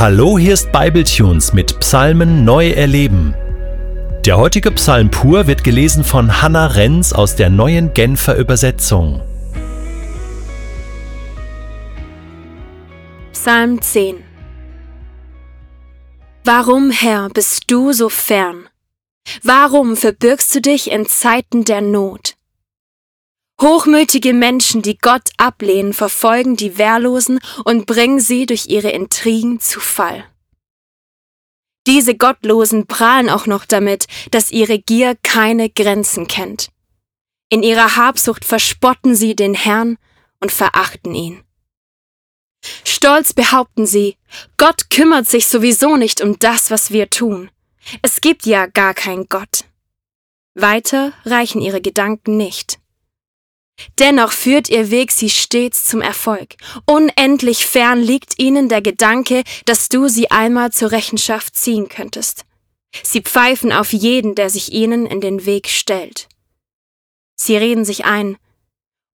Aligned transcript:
Hallo, 0.00 0.38
hier 0.38 0.54
ist 0.54 0.70
Bibletunes 0.70 1.52
mit 1.52 1.80
Psalmen 1.80 2.44
neu 2.44 2.70
erleben. 2.70 3.34
Der 4.24 4.36
heutige 4.38 4.70
Psalm 4.70 5.10
pur 5.10 5.48
wird 5.48 5.64
gelesen 5.64 6.04
von 6.04 6.40
Hannah 6.40 6.68
Renz 6.68 7.12
aus 7.12 7.34
der 7.34 7.50
neuen 7.50 7.92
Genfer 7.94 8.36
Übersetzung. 8.36 9.20
Psalm 13.32 13.82
10 13.82 14.22
Warum, 16.44 16.92
Herr, 16.92 17.28
bist 17.30 17.64
du 17.66 17.92
so 17.92 18.08
fern? 18.08 18.68
Warum 19.42 19.96
verbirgst 19.96 20.54
du 20.54 20.60
dich 20.60 20.92
in 20.92 21.06
Zeiten 21.06 21.64
der 21.64 21.80
Not? 21.80 22.37
Hochmütige 23.60 24.34
Menschen, 24.34 24.82
die 24.82 24.98
Gott 24.98 25.30
ablehnen, 25.36 25.92
verfolgen 25.92 26.54
die 26.56 26.78
Wehrlosen 26.78 27.40
und 27.64 27.86
bringen 27.86 28.20
sie 28.20 28.46
durch 28.46 28.66
ihre 28.68 28.90
Intrigen 28.90 29.58
zu 29.58 29.80
Fall. 29.80 30.24
Diese 31.88 32.14
Gottlosen 32.16 32.86
prahlen 32.86 33.28
auch 33.28 33.46
noch 33.46 33.64
damit, 33.64 34.06
dass 34.30 34.52
ihre 34.52 34.78
Gier 34.78 35.16
keine 35.22 35.70
Grenzen 35.70 36.28
kennt. 36.28 36.70
In 37.48 37.62
ihrer 37.62 37.96
Habsucht 37.96 38.44
verspotten 38.44 39.16
sie 39.16 39.34
den 39.34 39.54
Herrn 39.54 39.96
und 40.40 40.52
verachten 40.52 41.14
ihn. 41.14 41.42
Stolz 42.84 43.32
behaupten 43.32 43.86
sie, 43.86 44.16
Gott 44.56 44.90
kümmert 44.90 45.26
sich 45.26 45.46
sowieso 45.46 45.96
nicht 45.96 46.20
um 46.20 46.38
das, 46.38 46.70
was 46.70 46.90
wir 46.90 47.10
tun. 47.10 47.50
Es 48.02 48.20
gibt 48.20 48.44
ja 48.46 48.66
gar 48.66 48.94
keinen 48.94 49.28
Gott. 49.28 49.64
Weiter 50.54 51.12
reichen 51.24 51.60
ihre 51.60 51.80
Gedanken 51.80 52.36
nicht. 52.36 52.78
Dennoch 53.98 54.32
führt 54.32 54.68
ihr 54.68 54.90
Weg 54.90 55.12
sie 55.12 55.30
stets 55.30 55.84
zum 55.84 56.00
Erfolg. 56.00 56.56
Unendlich 56.84 57.66
fern 57.66 58.00
liegt 58.00 58.38
ihnen 58.38 58.68
der 58.68 58.82
Gedanke, 58.82 59.42
dass 59.66 59.88
du 59.88 60.08
sie 60.08 60.30
einmal 60.30 60.72
zur 60.72 60.90
Rechenschaft 60.90 61.56
ziehen 61.56 61.88
könntest. 61.88 62.44
Sie 63.02 63.20
pfeifen 63.20 63.72
auf 63.72 63.92
jeden, 63.92 64.34
der 64.34 64.50
sich 64.50 64.72
ihnen 64.72 65.06
in 65.06 65.20
den 65.20 65.46
Weg 65.46 65.68
stellt. 65.68 66.28
Sie 67.36 67.56
reden 67.56 67.84
sich 67.84 68.04
ein, 68.04 68.36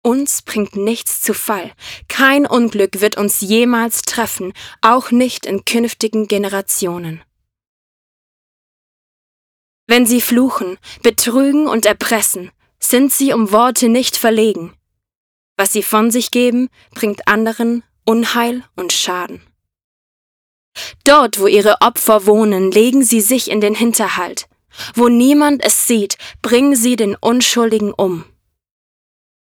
uns 0.02 0.40
bringt 0.40 0.76
nichts 0.76 1.20
zu 1.20 1.34
Fall, 1.34 1.72
kein 2.08 2.46
Unglück 2.46 3.02
wird 3.02 3.18
uns 3.18 3.40
jemals 3.42 4.00
treffen, 4.02 4.54
auch 4.80 5.10
nicht 5.10 5.44
in 5.44 5.66
künftigen 5.66 6.26
Generationen. 6.26 7.22
Wenn 9.86 10.06
sie 10.06 10.22
fluchen, 10.22 10.78
betrügen 11.02 11.66
und 11.66 11.84
erpressen, 11.84 12.50
sind 12.80 13.12
sie 13.12 13.32
um 13.32 13.52
Worte 13.52 13.88
nicht 13.88 14.16
verlegen. 14.16 14.74
Was 15.56 15.72
sie 15.72 15.82
von 15.82 16.10
sich 16.10 16.30
geben, 16.30 16.68
bringt 16.94 17.28
anderen 17.28 17.84
Unheil 18.04 18.64
und 18.76 18.92
Schaden. 18.92 19.42
Dort, 21.04 21.38
wo 21.38 21.46
ihre 21.46 21.80
Opfer 21.80 22.26
wohnen, 22.26 22.70
legen 22.70 23.04
sie 23.04 23.20
sich 23.20 23.50
in 23.50 23.60
den 23.60 23.74
Hinterhalt. 23.74 24.48
Wo 24.94 25.08
niemand 25.08 25.64
es 25.64 25.86
sieht, 25.86 26.16
bringen 26.42 26.76
sie 26.76 26.96
den 26.96 27.16
Unschuldigen 27.16 27.92
um. 27.92 28.24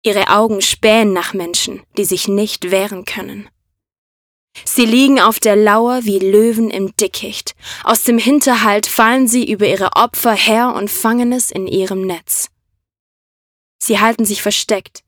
Ihre 0.02 0.28
Augen 0.28 0.60
spähen 0.60 1.12
nach 1.12 1.34
Menschen, 1.34 1.82
die 1.96 2.04
sich 2.04 2.26
nicht 2.26 2.70
wehren 2.70 3.04
können. 3.04 3.48
Sie 4.64 4.84
liegen 4.84 5.20
auf 5.20 5.38
der 5.38 5.56
Lauer 5.56 6.00
wie 6.04 6.18
Löwen 6.18 6.70
im 6.70 6.94
Dickicht. 6.96 7.54
Aus 7.84 8.02
dem 8.02 8.18
Hinterhalt 8.18 8.86
fallen 8.86 9.28
sie 9.28 9.50
über 9.50 9.66
ihre 9.66 9.92
Opfer 9.94 10.34
her 10.34 10.74
und 10.74 10.90
fangen 10.90 11.32
es 11.32 11.50
in 11.50 11.66
ihrem 11.66 12.02
Netz. 12.02 12.48
Sie 13.82 13.98
halten 13.98 14.24
sich 14.24 14.42
versteckt, 14.42 15.02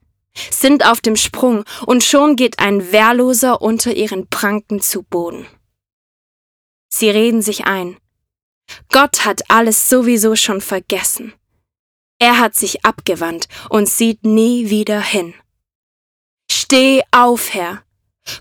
sind 0.51 0.87
auf 0.87 1.01
dem 1.01 1.17
Sprung, 1.17 1.65
und 1.87 2.03
schon 2.03 2.37
geht 2.37 2.59
ein 2.59 2.93
Wehrloser 2.93 3.61
unter 3.61 3.95
ihren 3.95 4.29
Pranken 4.29 4.81
zu 4.81 5.03
Boden. 5.03 5.47
Sie 6.89 7.11
reden 7.11 7.43
sich 7.43 7.67
ein. 7.67 7.97
Gott 8.91 9.25
hat 9.25 9.51
alles 9.51 9.89
sowieso 9.89 10.37
schon 10.37 10.61
vergessen. 10.61 11.33
Er 12.19 12.39
hat 12.39 12.55
sich 12.55 12.85
abgewandt 12.85 13.49
und 13.69 13.89
sieht 13.89 14.25
nie 14.25 14.71
wieder 14.71 15.01
hin. 15.01 15.35
Steh 16.51 17.03
auf, 17.11 17.53
Herr. 17.53 17.83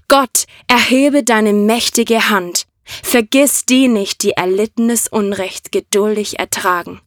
Gott, 0.08 0.46
erhebe 0.68 1.24
deine 1.24 1.54
mächtige 1.54 2.30
Hand. 2.30 2.68
Vergiss 2.84 3.66
die 3.66 3.88
nicht, 3.88 4.24
die 4.24 4.32
erlittenes 4.32 5.08
Unrecht 5.08 5.72
geduldig 5.72 6.40
ertragen. 6.40 7.02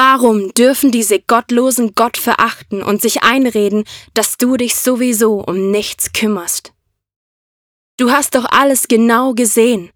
Warum 0.00 0.54
dürfen 0.54 0.92
diese 0.92 1.18
Gottlosen 1.18 1.96
Gott 1.96 2.18
verachten 2.18 2.84
und 2.84 3.02
sich 3.02 3.24
einreden, 3.24 3.82
dass 4.14 4.38
du 4.38 4.56
dich 4.56 4.76
sowieso 4.76 5.40
um 5.40 5.72
nichts 5.72 6.12
kümmerst? 6.12 6.72
Du 7.96 8.12
hast 8.12 8.36
doch 8.36 8.44
alles 8.44 8.86
genau 8.86 9.34
gesehen. 9.34 9.90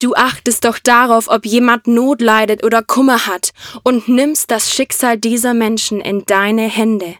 Du 0.00 0.14
achtest 0.14 0.64
doch 0.64 0.78
darauf, 0.78 1.26
ob 1.26 1.44
jemand 1.44 1.88
Not 1.88 2.20
leidet 2.20 2.62
oder 2.62 2.84
Kummer 2.84 3.26
hat 3.26 3.50
und 3.82 4.06
nimmst 4.06 4.52
das 4.52 4.72
Schicksal 4.72 5.18
dieser 5.18 5.52
Menschen 5.52 6.00
in 6.00 6.24
deine 6.24 6.68
Hände. 6.68 7.16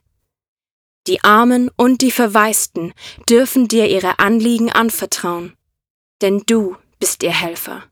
Die 1.08 1.24
Armen 1.24 1.68
und 1.74 2.00
die 2.00 2.12
Verwaisten 2.12 2.94
dürfen 3.28 3.66
dir 3.66 3.90
ihre 3.90 4.20
Anliegen 4.20 4.70
anvertrauen, 4.70 5.56
denn 6.20 6.44
du 6.46 6.76
bist 7.00 7.24
ihr 7.24 7.32
Helfer. 7.32 7.91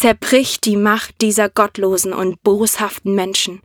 Zerbrich 0.00 0.62
die 0.62 0.78
Macht 0.78 1.20
dieser 1.20 1.50
gottlosen 1.50 2.14
und 2.14 2.42
boshaften 2.42 3.14
Menschen. 3.14 3.60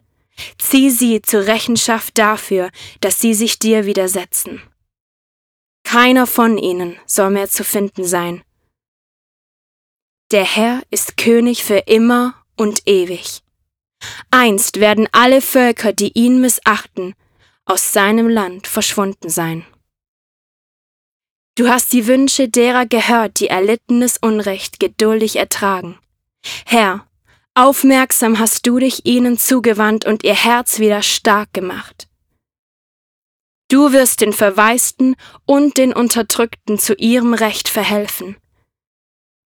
Zieh 0.58 0.90
sie 0.90 1.22
zur 1.22 1.48
Rechenschaft 1.48 2.18
dafür, 2.18 2.72
dass 3.00 3.22
sie 3.22 3.34
sich 3.34 3.58
dir 3.58 3.86
widersetzen. 3.86 4.62
Keiner 5.86 6.28
von 6.28 6.58
ihnen 6.58 6.98
soll 7.06 7.30
mehr 7.30 7.48
zu 7.48 7.64
finden 7.64 8.04
sein. 8.04 8.44
Der 10.32 10.44
Herr 10.44 10.82
ist 10.90 11.16
König 11.16 11.64
für 11.64 11.78
immer 11.88 12.36
und 12.58 12.82
ewig. 12.86 13.42
Einst 14.30 14.82
werden 14.82 15.08
alle 15.14 15.40
Völker, 15.40 15.94
die 15.94 16.12
ihn 16.20 16.42
missachten, 16.42 17.14
aus 17.64 17.94
seinem 17.94 18.28
Land 18.28 18.68
verschwunden 18.68 19.30
sein. 19.30 19.66
Du 21.58 21.70
hast 21.70 21.94
die 21.94 22.08
Wünsche 22.08 22.50
derer 22.50 22.86
gehört, 22.86 23.40
die 23.40 23.48
erlittenes 23.48 24.18
Unrecht 24.18 24.82
geduldig 24.82 25.38
ertragen. 25.38 25.98
Herr, 26.66 27.08
aufmerksam 27.54 28.40
hast 28.40 28.68
du 28.68 28.80
dich 28.80 29.06
ihnen 29.06 29.38
zugewandt 29.38 30.06
und 30.06 30.24
ihr 30.24 30.36
Herz 30.36 30.80
wieder 30.80 31.02
stark 31.02 31.54
gemacht. 31.54 32.08
Du 33.70 33.94
wirst 33.94 34.22
den 34.22 34.32
Verwaisten 34.32 35.16
und 35.46 35.78
den 35.78 35.92
Unterdrückten 35.92 36.78
zu 36.78 36.94
ihrem 36.96 37.34
Recht 37.34 37.68
verhelfen. 37.68 38.38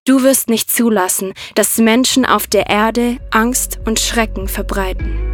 Du 0.07 0.23
wirst 0.23 0.49
nicht 0.49 0.71
zulassen, 0.71 1.33
dass 1.55 1.79
Menschen 1.79 2.25
auf 2.25 2.47
der 2.47 2.69
Erde 2.69 3.19
Angst 3.31 3.81
und 3.87 3.99
Schrecken 3.99 4.49
verbreiten. 4.49 5.34